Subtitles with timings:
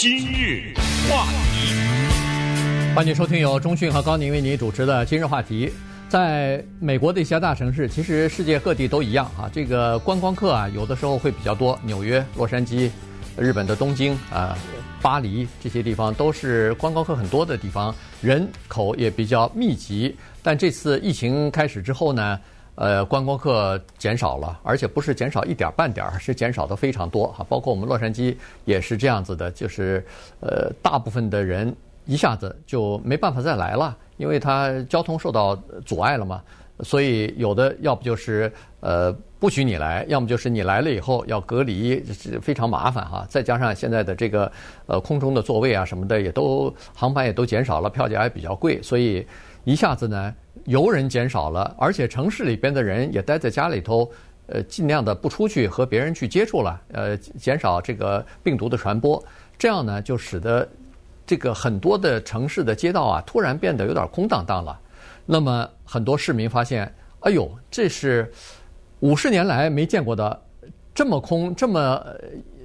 [0.00, 0.72] 今日
[1.10, 5.72] 话题，欢迎收听由中讯和高宁为您主持的今日话题。
[6.08, 9.50] 在美国的一些大城市，其实世界各地都一样啊。
[9.52, 11.76] 这个观光客啊，有的时候会比较多。
[11.82, 12.88] 纽约、洛杉矶、
[13.36, 14.56] 日本的东京啊、
[15.02, 20.14] 巴黎这些地方都是观光客很多的地方，人口也比较密集。
[20.44, 22.38] 但这次疫情开始之后呢，
[22.80, 27.44] 呃，观光客减少了，而且不是减少一点半点儿，是减少的非常多哈。
[27.48, 30.06] 包括我们洛杉矶也是这样子的，就是
[30.38, 31.74] 呃，大部分的人
[32.06, 33.96] 一下子就没办法再来了。
[34.16, 36.40] 因为它交通受到阻碍了嘛，
[36.82, 42.00] 所以有的要不就是呃不许你来，要么就是你来了以后要隔离，
[42.40, 43.26] 非常麻烦哈。
[43.28, 44.50] 再加上现在的这个
[44.86, 49.26] 呃空中的座位啊什么的也都航班也都减少了，票价也比较贵，所以
[49.64, 50.32] 一下子呢
[50.68, 54.10] 游人减少了，而且城市里边的人也待在家里头，
[54.46, 59.22] 呃尽量的不出去和别人去接触了，呃减少这个病毒的传播，
[59.58, 60.68] 这样呢就使得。
[61.28, 64.80] 这个很多的城市的街道啊，突然变得有点空荡荡了。
[65.26, 68.32] 那么很多市民发现，哎呦，这是
[69.00, 70.42] 五十年来没见过的
[70.94, 72.06] 这么空、这么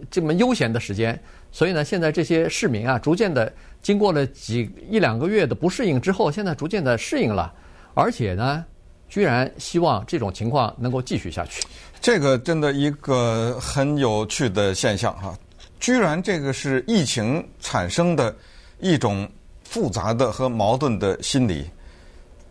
[0.09, 1.21] 这么悠闲的时间。
[1.51, 3.51] 所以呢，现在这些市民啊，逐渐的
[3.81, 7.53] 经过了几一两个月的不适应之后，现在逐渐的适应了，
[7.93, 8.65] 而且呢，
[9.07, 11.63] 居然希望这种情况能够继续下去。
[12.01, 15.37] 这个真的一个很有趣的现象哈，
[15.79, 18.35] 居然这个是疫情产生的。
[18.79, 19.29] 一种
[19.63, 21.69] 复杂的和矛盾的心理，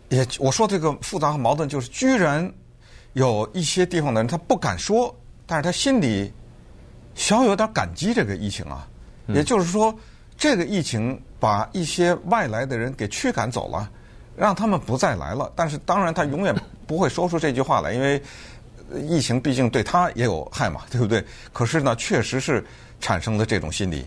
[0.09, 2.51] 也我说这个复杂和矛盾，就是居然
[3.11, 6.33] 有一些地方的人他不敢说，但是他心里
[7.13, 8.87] 小有点感激这个疫情啊。
[9.27, 9.93] 也就是说，
[10.35, 13.87] 这个疫情把一些外来的人给驱赶走了，
[14.35, 15.51] 让他们不再来了。
[15.55, 16.55] 但是当然他永远
[16.87, 18.21] 不会说出这句话来，因为
[19.07, 21.23] 疫情毕竟对他也有害嘛，对不对？
[21.51, 22.63] 可是呢，确实是
[22.99, 24.05] 产生了这种心理。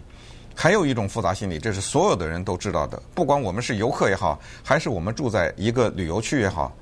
[0.59, 3.01] 还有一种复杂心理，这是所有的人都知道的。
[3.15, 6.73] 不管我们是游客也好，还是我们住在一个旅游区也好，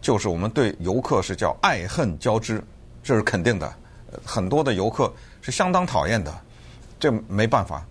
[0.00, 2.62] 就是我们对游客是叫爱恨交织，
[3.02, 3.70] 这是肯定的。
[4.24, 6.34] 很多的游客是相当讨厌的，
[6.98, 7.84] 这没办法。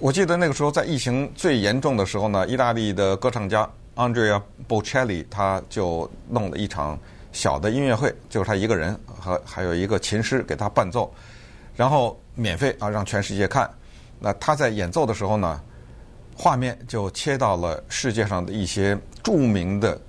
[0.00, 6.98] 我记得那个时候在疫情最严重的时候呢，意大利的歌唱家 Andrea Bocelli 他就弄了一场
[7.32, 11.12] 小的音乐会，就是他一个人和还有一个琴师给他伴奏，
[11.76, 13.70] 然后免费啊，让全世界看。
[14.18, 15.60] 那他在演奏的时候呢，
[16.36, 20.00] 画面就切到了世界上的一些著名的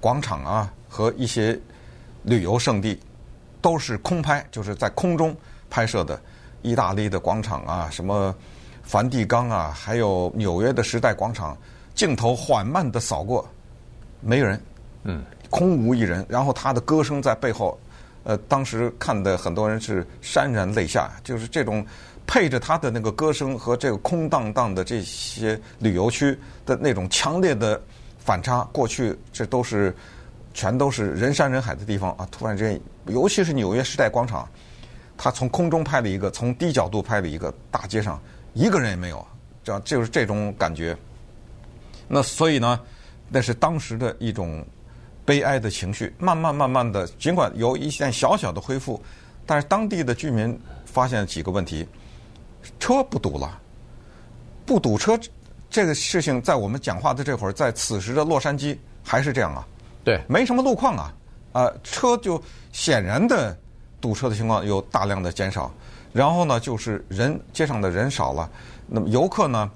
[0.00, 1.58] 广场啊和一些
[2.24, 3.00] 旅游胜地，
[3.60, 5.34] 都是空拍，就是在空中
[5.68, 6.20] 拍摄的。
[6.62, 8.34] 意大利的广场啊，什么
[8.82, 11.56] 梵蒂冈啊，还有纽约的时代广场，
[11.94, 13.48] 镜头缓慢的扫过，
[14.20, 14.60] 没人，
[15.04, 16.24] 嗯，空无一人。
[16.28, 17.78] 然后他的歌声在背后，
[18.24, 21.86] 呃，当时看的很多人是潸然泪下，就是这种。
[22.26, 27.82] 配着他的那个歌声和这个空荡荡的这些旅游区的那种强烈的
[28.20, 29.92] 反差，过去这都是
[30.54, 32.28] 全都是人山人海的地方啊！
[32.30, 34.48] 突然之间，尤其是纽约时代广场，
[35.18, 38.20] 他从空中拍了一个，从低角度拍了一个，大街上
[38.54, 39.26] 一个人也没有，
[39.64, 40.96] 这就是这种感觉。
[42.12, 42.80] 那所以呢，
[43.28, 44.66] 那是当时的一种
[45.24, 46.12] 悲哀的情绪。
[46.18, 49.00] 慢慢慢慢的，尽管有一些小小的恢复，
[49.46, 51.86] 但是当地的居民发现几个问题。
[52.80, 53.58] 车不堵了，
[54.66, 55.18] 不堵车
[55.70, 59.64] 这个事情，在我们讲话的这会儿，在此时的洛杉矶还是这样啊？
[60.02, 61.14] 对，没什么路况啊，
[61.52, 63.56] 啊、呃，车就显然的
[64.00, 65.72] 堵车的情况有大量的减少。
[66.12, 68.50] 然后呢，就是人街上的人少了，
[68.88, 69.70] 那么游客呢，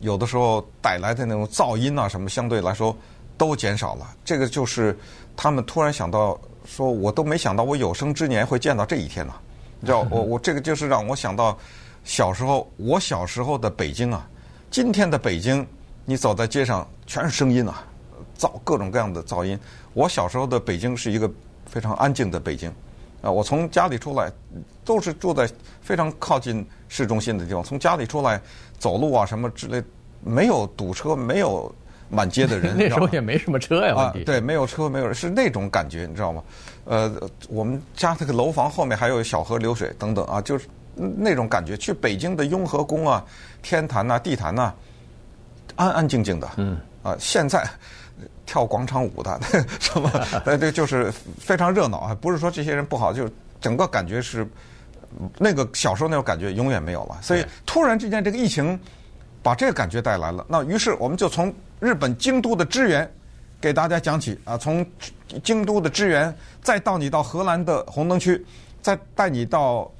[0.00, 2.94] 有的时候带来的那种噪音啊什么，相对来说
[3.38, 4.14] 都减少了。
[4.24, 4.98] 这个就是
[5.36, 9.40] 他们突然想到，说我都没想到我有生之年会见到这一天呢、啊。
[9.80, 11.56] 你知道， 我我这个就是让我想到。
[12.02, 14.26] 小时候，我小时候的北京啊，
[14.70, 15.64] 今天的北京，
[16.06, 17.84] 你走在街上全是声音啊，
[18.38, 19.56] 噪各种各样的噪音。
[19.92, 21.30] 我小时候的北京是一个
[21.66, 22.72] 非常安静的北京，
[23.22, 24.30] 啊，我从家里出来
[24.84, 25.48] 都是住在
[25.80, 28.40] 非常靠近市中心的地方，从家里出来
[28.78, 29.82] 走路啊什么之类，
[30.24, 31.72] 没有堵车，没有
[32.08, 32.74] 满街的人。
[32.78, 36.42] 那时候也没什么车呀，啊，对，没有车，没有人，是那种感觉，你知道吗？
[36.84, 37.12] 呃，
[37.48, 40.66] 我们家那个楼房后面还有小河流水等等啊，就是。
[40.96, 43.24] 那种感觉，去北京的雍和宫啊、
[43.62, 44.74] 天坛呐、地坛呐，
[45.76, 46.50] 安安静静的。
[46.56, 46.78] 嗯。
[47.02, 47.66] 啊，现在
[48.46, 49.40] 跳广场舞的
[49.78, 50.10] 什么，
[50.44, 52.16] 呃，这就是非常热闹啊。
[52.20, 54.46] 不是说这些人不好，就是整个感觉是
[55.38, 57.18] 那个小时候那种感觉永远没有了。
[57.22, 58.78] 所以突然之间，这个疫情
[59.42, 60.44] 把这个感觉带来了。
[60.48, 63.10] 那于是我们就从日本京都的支援
[63.60, 64.84] 给大家讲起啊，从
[65.42, 68.44] 京都的支援，再到你到荷兰的红灯区，
[68.82, 69.90] 再带你到。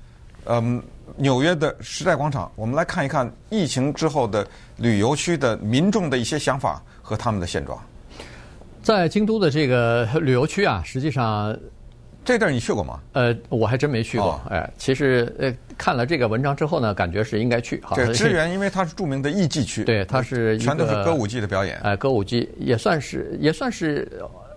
[0.47, 0.83] 嗯，
[1.17, 4.45] 纽约的时代广场，我们来看一看疫情之后的
[4.79, 7.79] 旅游区的民众的一些想法和他们的现状。
[8.83, 11.57] 在京都的这个旅游区啊，实际上
[12.25, 13.01] 这地儿你去过吗？
[13.13, 14.29] 呃，我还真没去过。
[14.29, 17.83] 哦、哎，其实呃，看了这个文章之后呢，感觉是应该去。
[17.95, 21.79] 这 支援，因为它是著名的艺伎区，对，它是全都是歌舞伎的表演。
[21.83, 24.11] 哎，歌舞伎也算是也算是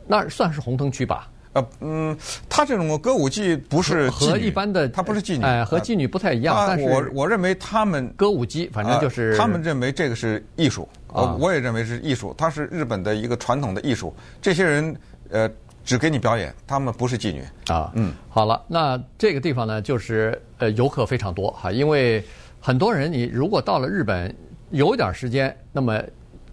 [0.07, 1.29] 那算是红灯区吧。
[1.53, 2.17] 呃嗯，
[2.49, 6.65] 他这种歌舞伎不是和一般的，他不是妓女，哎，和妓女不太一样。
[6.67, 14.13] 但是我我认为他们歌舞伎反正就是他们认为这个是艺术，呃，我也认为是艺术，它是日本的一个传统的艺术。
[14.41, 14.95] 这些人
[15.29, 15.49] 呃
[15.85, 17.91] 只给你表演，他们不是妓女啊。
[17.95, 22.23] 嗯，好了，那这个地方呢，就是呃游客非常多哈，因为
[22.59, 24.33] 很多人你如果到了日本
[24.71, 26.01] 有点时间，那么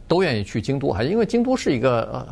[0.07, 2.03] 都愿意去京都哈，因为京都是一个。
[2.13, 2.27] 呃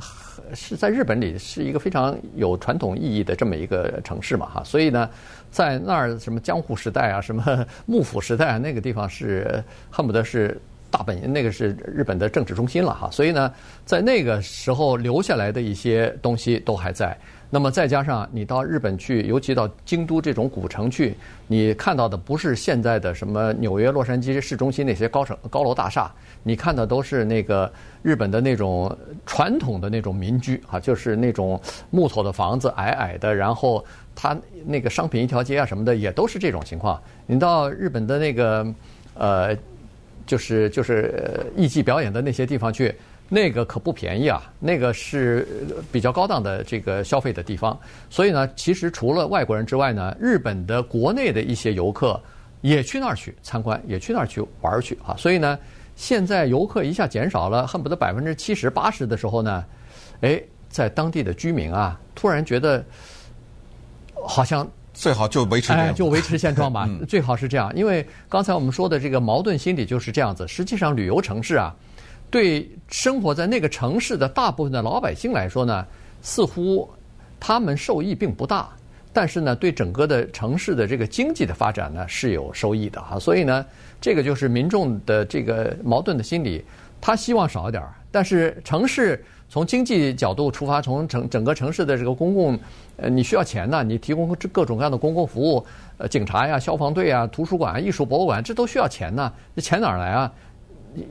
[0.55, 5.11] 是在日本里是一个非常有传统意义的这么一个城市嘛哈，所以呢，
[5.51, 10.59] 在那儿什么江户时代啊，什么幕府时代啊，那个地方是恨不得是
[10.91, 13.53] 大本营，那个是日本的政治中心了哈，所以呢，
[13.85, 17.17] 在那个时候留下来的一些东西都还在。
[17.51, 26.13] 那么再加上你到日本去，尤其到京都这种古城去，你看到的不是现在的什么纽约、洛杉矶市中心那些高层高楼大厦，
[26.43, 28.95] 你看的都是那个日本的那种
[29.25, 31.59] 传统的那种民居啊，就是那种
[31.89, 33.83] 木头的房子，矮矮的，然后
[34.15, 34.37] 它
[34.67, 37.01] 那个商品一条街啊什么的也都是这种情况。
[37.27, 38.67] 你到日本的那个
[39.15, 39.57] 呃，
[40.29, 42.95] 就是就是艺伎表演的那些地方去。
[43.31, 45.47] 那个可不便宜啊，那个是
[45.93, 47.79] 比较高档的这个消费的地方，
[48.09, 52.19] 所以呢，其实除了外国人之外呢，日本的国内的一些游客
[52.63, 55.15] 也去那儿去参观，也去那儿去玩去啊。
[55.19, 55.59] 所以呢，
[55.95, 59.63] 现在游客一下减少了，恨不得百分之七十八十的时候呢，
[60.23, 62.83] 哎，在当地的居民啊，突然觉得
[64.25, 64.67] 好像
[64.99, 70.47] 最好就维持哎，就维持现状吧，最好是这样，因为刚才我们说的这个矛盾心理就是这样子。
[70.49, 71.73] 实际上，旅游城市啊。
[72.31, 75.87] 对生活在那个城市的大部分的老百姓来说呢，
[76.21, 76.87] 似乎
[77.41, 78.69] 他们受益并不大，
[79.15, 83.19] 但是呢，对整个的城市的这个经济的发展呢是有收益的哈。
[83.19, 83.65] 所以呢，
[83.99, 86.63] 这个就是民众的这个矛盾的心理，
[87.01, 92.59] 他希望少一点儿，但是城市从经济角度出发，从整整个城市的这个公共，
[92.97, 95.65] 呃，你需要钱呢，你提供各种各样的公共服务，
[95.97, 100.33] 呃，警察呀、消防队啊、图书馆、艺术博物馆，这都需要钱呢，这钱哪儿来啊？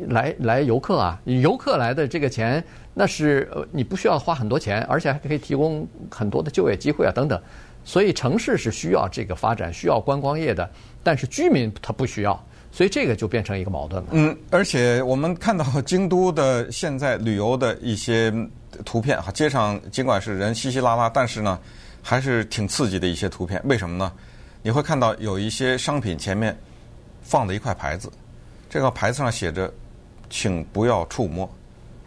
[0.10, 2.62] 来来游客啊，游客来的这个钱，
[2.94, 7.39] 那是呃你不需要花很多钱，而且还可以提供很多的就业机会啊等等。
[7.86, 10.68] 所以城市是需要这个发展，需要观光业的，
[11.04, 12.44] 但是居民他不需要，
[12.77, 14.09] 所以这个就变成一个矛盾了。
[14.12, 18.31] 嗯，而且我们看到京都的现在旅游的一些
[18.85, 21.59] 图片哈，街上尽管是人稀稀拉拉，但是呢
[22.03, 23.59] 还是挺刺激的一些图片。
[23.65, 24.13] 为什么呢？
[24.62, 26.56] 你会看到有一些商品前面
[27.24, 28.12] 放的一块牌子。
[28.69, 29.74] 这个牌子上写着
[30.29, 31.51] “请不要触摸”，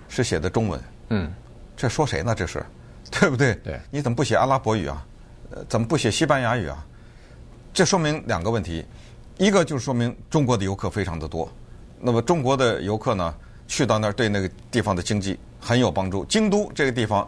[0.09, 0.81] 是写的中文。
[1.09, 1.35] 嗯，
[1.77, 2.33] 这说谁呢？
[2.33, 2.65] 这是，
[3.11, 3.57] 对不对？
[3.65, 3.81] 对。
[3.91, 5.05] 你怎么不写阿拉伯语啊？
[5.51, 6.87] 呃，怎么不写西班牙语啊？
[7.75, 8.85] 这说明两个问题，
[9.41, 11.51] 一个就是说明中国的游客非常的多。
[11.99, 13.35] 那么中国的游客呢，
[13.67, 16.23] 去到那儿对那个地方的经济很有帮助。
[16.27, 17.27] 京都这个地方，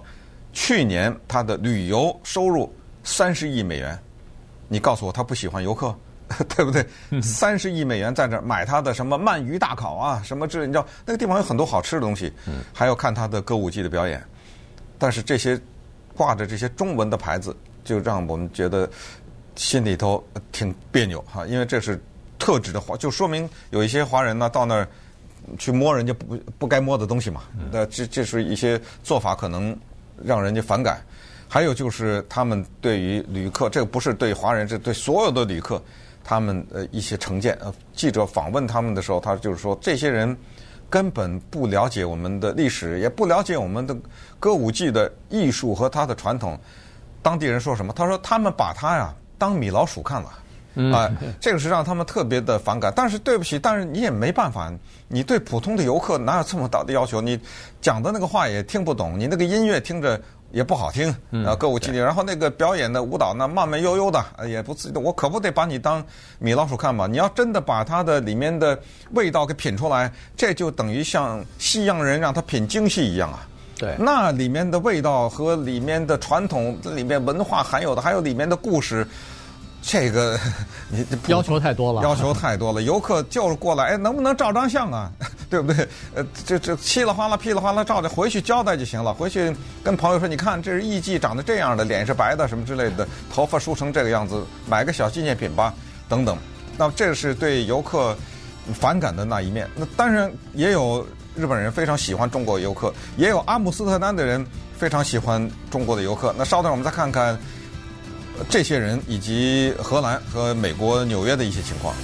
[0.52, 2.70] 去年它的旅游收入
[3.02, 3.98] 三十亿美元，
[4.68, 5.96] 你告诉我他不喜欢游客？
[6.54, 6.86] 对不对？
[7.22, 12.30] 三十亿美元在这儿买他的什么鳗鱼大烤啊，什么这你知道那个地方有很多好吃的东西，
[12.74, 14.22] 还要看他的歌舞伎的表演。
[14.98, 15.58] 但是这些
[16.14, 18.88] 挂着这些中文的牌子，就让我们觉得
[19.56, 22.00] 心里头挺别扭哈，因为这是
[22.38, 24.88] 特指的华，就说明有一些华人呢到那儿
[25.58, 27.42] 去摸人家不不该摸的东西嘛。
[27.70, 29.76] 那这这是一些做法，可能
[30.22, 31.00] 让人家反感。
[31.48, 35.82] 还有就是他们对于旅客，这个不是对华人，这对所有的旅客。
[36.24, 40.34] 他们呃一些成见，呃记者访问他们的时候，他就是说，这些人
[40.88, 43.96] 根本不了解我们的历史，也不了解我们的
[44.38, 46.56] 歌舞伎的艺术和它的传统。
[47.20, 47.92] 当地人说什么？
[47.92, 52.92] 他说他们把它呀当米老鼠看了，啊、这个是让他们特别的反感。
[52.94, 54.72] 但是对不起，但是你也没办法，
[55.08, 57.20] 你对普通的游客哪有这么大的要求？
[57.20, 57.36] 你
[57.80, 60.20] 讲的那个话也听不懂，你那个音乐听着。
[60.52, 61.08] 也不好听，
[61.46, 66.04] 啊，歌舞伎，然后那个表演的舞蹈呢，慢慢悠悠的，也不自，我可不得把你当
[66.38, 67.06] 米老鼠看嘛。
[67.06, 68.78] 你要真的把它的里面的
[69.12, 73.48] 味道给品出来，这就等于像西洋人让他品京戏一样啊。
[73.82, 79.04] 对，那里面的味道和里面的传统，里面文化含有的，还有里面的故事。
[79.82, 80.38] 这个
[80.88, 82.80] 你要求太多了，要求太多了。
[82.82, 85.10] 游客就是过来，哎，能不能照张相啊？
[85.50, 85.88] 对不对？
[86.14, 89.12] 呃，这这稀里哗啦、噼里哗啦照着回去交代就行了。
[89.12, 95.74] 回去跟朋友说，你看这是艺妓，长得这样的，脸是白的，什么之类的，头发梳成这个样子，买个小纪念品吧，
[96.08, 96.38] 等等。
[96.78, 98.16] 那这是对游客
[98.74, 99.68] 反感的那一面。
[99.74, 104.44] 那当然也有日本人非常喜欢中国游客，也有阿姆斯特丹的人
[104.76, 106.34] 非常喜欢中国的游客。
[106.36, 107.38] 那稍等，我们再看看
[108.48, 111.94] 这些人以及荷兰和美国纽约的一些情况。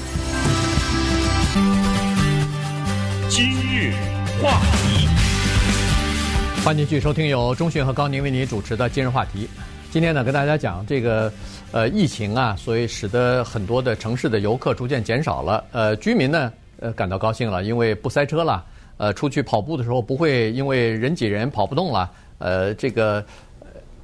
[3.28, 3.92] 今日
[4.42, 5.08] 话题，
[6.64, 9.48] 欢迎继续收听由中讯和高宁为您主持的今日话题。
[9.90, 11.32] 今天呢，跟大家讲这个。
[11.70, 15.62] 呃，疫情啊，所以使得很多的城市的游客逐渐减少了。
[15.70, 18.64] 呃，居民呢，呃，感到高兴了，因为不塞车了。
[18.96, 22.10] 呃，出去跑步的时候不会因为人挤人跑不动了。
[22.38, 23.22] 呃，这个，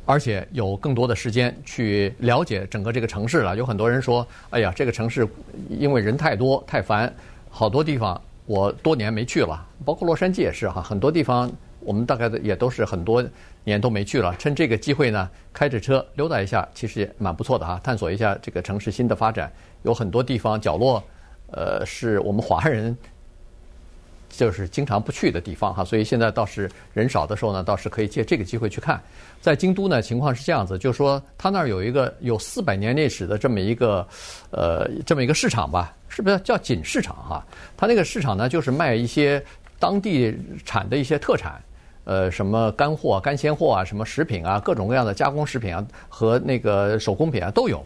[0.05, 3.57] 而且有更多的时间去了解整个这个城市了。
[3.57, 5.26] 有很多人说，哎呀，这个城市
[5.71, 7.11] 因为人太多太烦，
[7.49, 11.50] 好多地方我多年没去了，包括洛杉矶也是哈，很多地方。
[11.81, 13.23] 我们大概的也都是很多
[13.64, 19.50] 年都没去了，趁这个机会呢，开着车溜达一下，其实也蛮不错的哈，探索一下这个城市新的发展，
[19.83, 21.02] 有很多地方角落，
[21.50, 22.97] 呃，是我们华人
[24.28, 29.00] 就是经常不去的地方哈，所以现在倒是人少的时候呢，倒是可以借这个机会去看。
[29.40, 34.06] 在京都呢，情况是这样子，就是说他那儿有一个有四百年历史的这么一个
[34.50, 37.47] 呃这么一个市场吧，是不是叫锦市场哈？
[37.76, 39.42] 他那个市场呢，就是卖一些
[39.78, 41.62] 当地产的一些特产。
[42.05, 47.85] 呃，什么干货、干鲜货啊，什么食品啊，各种各样的加工食品啊，和那个手工品啊都有。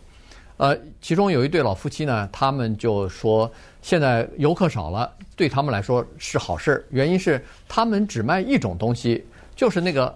[0.57, 3.49] 呃，其中有一对老夫妻呢，他们就说，
[3.81, 6.85] 现在游客少了，对他们来说是好事。
[6.91, 10.13] 原因是他们只卖一种东西，就是那个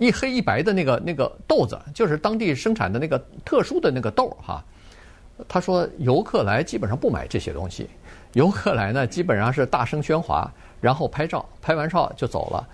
[0.00, 4.64] 一黑一白的那个那个豆子，就是当地生产的那个特殊的那个豆哈。
[5.46, 7.88] 他说，游客来基本上不买这些东西，
[8.32, 12.66] 游客来呢，基本上是大声喧哗，然后拍照，拍完照就走了。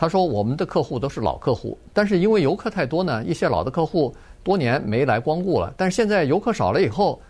[0.00, 4.14] 他说：“我们的客户都是老客户，但是因为游客太多呢，一些老的客户
[4.44, 5.74] 多年没来光顾了。
[5.76, 7.20] 但是现在游客少了以后，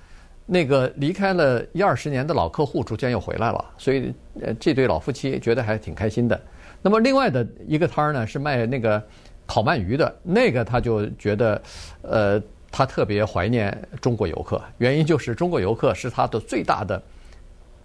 [0.44, 6.38] 那个离开了一二十年的老客户逐渐又回来了，所以呃，这对老夫妻觉得还挺开心的。
[6.82, 9.02] 那么另外的一个摊儿呢，是卖那个
[9.46, 11.62] 烤鳗鱼的，那个他就觉得，
[12.02, 12.38] 呃，
[12.70, 17.02] 他特别怀念中国游客，原因就是中国游客是他的最大的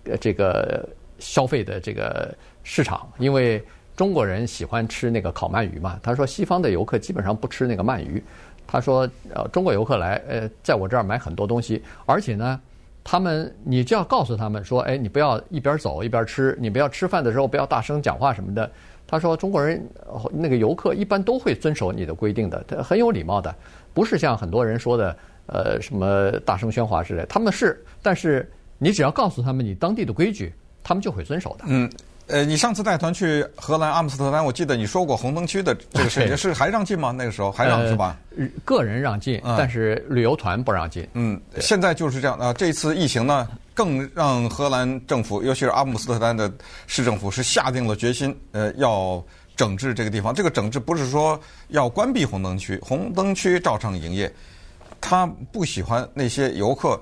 [0.04, 0.86] 呃这个
[1.20, 3.64] 消费的这个市场，因为。”
[3.96, 6.00] 中国人喜欢吃那个烤鳗鱼嘛？
[6.02, 8.24] 他说西方的游客基本上不吃那个鳗鱼。
[8.66, 12.60] 他说呃，中国游客来呃，在我这儿买很多东西，而且呢，
[13.04, 18.72] 他们你就要告诉他们说，哎，你不要一边走一边吃，你不要吃饭的时候不要大声讲话什么的。
[19.06, 19.86] 他说中国人
[20.32, 23.54] 那个游客一般都会遵守你的规定的，他很有礼貌的，
[23.94, 27.24] 不是像很多人说的呃什么大声喧哗之类。
[27.28, 31.66] 他们是，但是你只要告诉他们你当地的规矩，他们就会遵守的。
[31.68, 31.88] 嗯。
[32.28, 37.12] 呃，你上次带团去荷兰阿姆斯特丹，我记得你说过红灯区的这个事情是还让进吗？
[37.12, 38.18] 那个时候还让是吧？
[38.38, 41.08] 呃，个人让进，但是旅游团不让进。
[41.14, 42.54] 嗯，现在就是这样啊。
[42.54, 46.52] 这次疫情呢，更让荷兰政府，尤其是阿姆斯特丹的
[46.88, 49.24] 市政府，是下定了决心，呃，要
[49.56, 50.34] 整治这个地方。
[50.34, 54.34] 这个整治不是说要关闭红灯区，红灯区照常营业。
[55.02, 56.98] 他不喜欢那些游客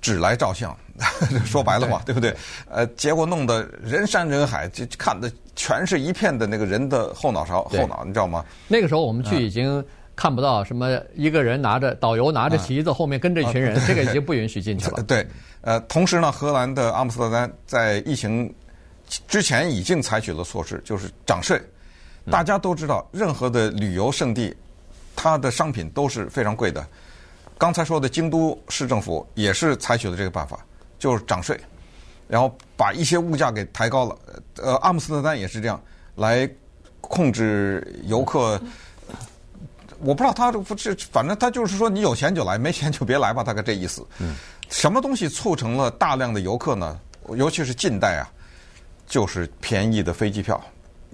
[0.00, 0.76] 只来照相。
[1.46, 2.34] 说白了嘛，对不对？
[2.68, 8.44] 呃，结果弄得人山人海，就看的全是一片的那个人的后脑勺后脑，你知道吗？
[8.66, 9.84] 那个时候我们去已经
[10.16, 15.02] 看不到什么一个人拿着导游拿着旗子，后面跟着一群人，这个已经不允许进去了。
[15.06, 15.26] 对，
[15.60, 18.52] 呃，同时呢，荷兰的阿姆斯特丹在疫情
[19.26, 21.60] 之前已经采取了措施，就是涨税。
[22.30, 24.54] 大家都知道，任何的旅游胜地，
[25.16, 26.86] 它的商品都是非常贵的。
[27.56, 30.58] 刚才说的京都市政府也是采取了这个办法。
[30.98, 31.58] 就是涨税，
[32.26, 34.18] 然后把一些物价给抬高了。
[34.56, 35.80] 呃，阿姆斯特丹也是这样
[36.16, 36.48] 来
[37.00, 38.60] 控制游客。
[40.00, 44.06] 我不知道他这不是，反正他就是说，你有钱就来，没钱就别来吧，大概这意思。
[44.18, 44.36] 嗯。
[44.70, 47.00] 什么东西促成了大量的游客呢？
[47.34, 48.28] 尤其是近代啊，
[49.06, 50.60] 就是便宜的飞机票。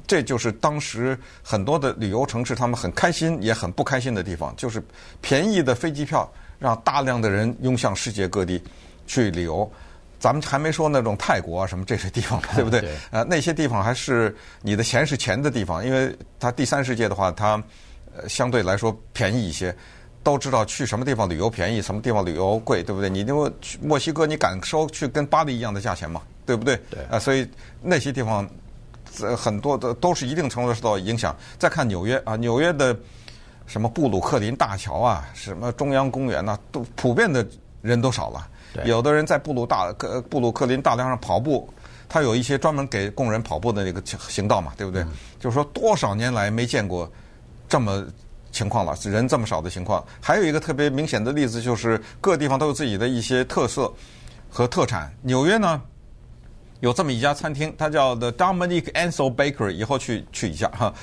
[0.07, 4.85] 这就是当时很多的旅游城市他们很开心也很不开心的地方，就是
[5.23, 8.63] 便宜的飞机票让大量的人涌向世界各地。
[9.07, 9.71] 去旅游，
[10.19, 12.83] 咱们还没说那种泰国啊什么这些地方，对不对？
[13.11, 17.63] 呃，那些地方还是你的钱是钱的地方，因为它第三世界的话，它
[18.17, 19.75] 呃相对来说便宜一些。
[20.23, 23.11] 都知道去什么地方旅游便宜，什么地方旅游贵，对不对？
[23.11, 26.23] 你因为去墨西哥，你敢收去跟巴黎一样的价钱吗？
[26.47, 26.81] 对不对？
[26.89, 27.05] 对。
[27.11, 27.47] 啊，所以
[27.83, 28.49] 那些地方
[29.21, 31.37] 呃很多的都是一定程度的受到影响。
[31.59, 32.97] 再看纽约啊，纽约的
[33.67, 37.47] 什么布鲁克林大桥啊，什么中央公园呐，都普遍的
[37.85, 38.49] 人都少了。
[38.85, 41.73] 有的人在布鲁大克布鲁克林大梁上跑步，
[42.09, 45.03] 他有一些专门给工人跑步的那个行道嘛，对不对？
[45.03, 47.09] 嗯、就是说多少年来没见过
[47.69, 48.05] 这么
[48.51, 50.05] 情况了，人这么少的情况。
[50.21, 53.93] 还有一个特别明显的例子，就是各地方都有自己的一些特色。
[54.57, 55.13] 和特产。
[55.23, 55.83] 纽约呢
[56.79, 60.95] 有这么一家餐厅，它叫 The Dominic Ansel Bakery，以后去去一下哈。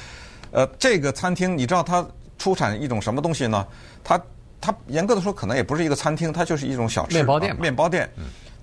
[0.52, 2.08] 呃，这个餐厅你知道它
[2.38, 3.68] 出产一种什么东西呢？
[4.06, 4.18] 它
[4.62, 7.16] 它严格的说可能也不是一个餐厅，它就是一种小吃。
[7.16, 7.56] 面包店。
[7.58, 8.10] 面包店。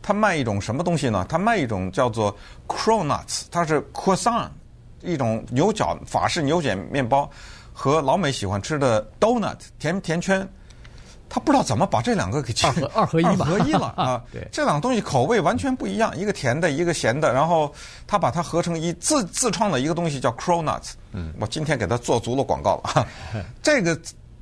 [0.01, 1.27] 它卖一种什么东西呢？
[1.29, 2.35] 它卖一种叫做
[2.67, 4.49] Cronuts，它是 croissant，
[5.03, 7.29] 一种牛角法式牛卷面包，
[7.75, 10.49] 和老美喜欢吃的 donut 甜甜圈。
[11.31, 14.23] 他不知道怎么把这两个给二合 二合一吧，二合一了 啊！
[14.33, 17.71] 对，这两个东西口味完全不一样，一个甜的，一个咸的，然后
[18.07, 20.93] 他把它合成一自自创的一个东西叫 Cronuts。
[21.13, 23.07] 嗯，我今天给他做足了广告了。
[23.63, 23.95] 这个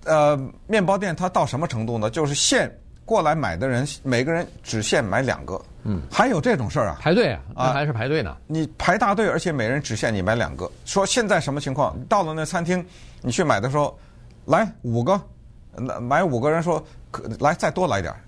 [0.06, 2.08] 呃面包店它到什么程度呢？
[2.08, 2.70] 就是限
[3.04, 5.60] 过来买的人，每个人只限买两个。
[5.84, 6.98] 嗯，还有这种事儿啊？
[7.00, 7.40] 排队啊？
[7.54, 8.36] 啊，还是排队呢？
[8.46, 10.68] 你排大队，而且每人只限你买两个。
[10.84, 11.96] 说现在什么情况？
[12.08, 12.84] 到了那餐厅，
[13.20, 13.96] 你去买的时候，
[14.46, 15.20] 来五个。
[15.76, 18.18] 那买五个人说，可来再多来点儿，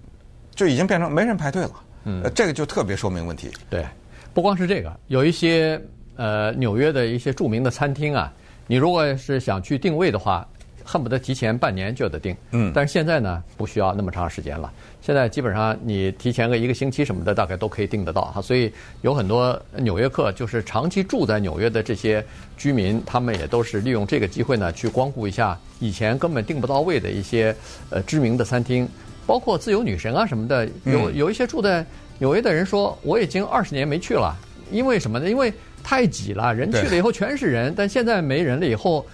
[0.55, 1.73] 就已经变成没人排队了。
[2.05, 3.51] 嗯，这个就特别说明问题。
[3.69, 3.85] 对，
[4.33, 5.81] 不光是这个，有一些
[6.17, 8.33] 呃纽约的一些著名的餐厅啊，
[8.67, 10.47] 你如果是想去定位的话，
[10.91, 12.35] 恨不得提前半年就得订。
[12.53, 14.73] 嗯，但是现在呢，不需要那么长时间了。
[15.03, 18.41] 现在基本上你提前个一个星期什么的，大概都可以订得到哈。
[18.41, 22.25] 所以有很多纽约客，就是长期住在纽约的这些
[22.57, 27.55] 居民，他们也都是利用这个机会呢，去光顾一下以前根本订不到位的一些
[27.91, 28.89] 呃知名的餐厅，
[29.27, 30.67] 包括自由女神啊什么的。
[30.85, 31.85] 有有一些住在
[32.19, 34.35] 纽约的人说，我已经二十年没去了，
[34.71, 35.29] 因为什么呢？
[35.29, 35.53] 因为
[35.85, 39.07] 太挤了，人去了以后全是人，但现在没人了以后，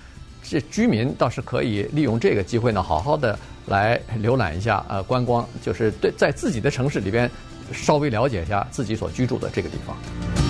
[0.45, 3.37] 这居民倒是可以利用这个机会呢，好好的。
[3.69, 7.31] 来浏览一下，呃，观光就是对，在自己的城市里边
[7.73, 10.44] 稍微了解一下自己所居住的这个地方。